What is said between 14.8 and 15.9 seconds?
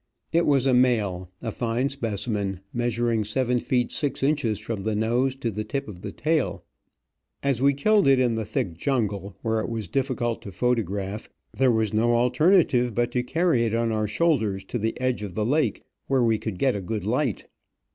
edge of the lake,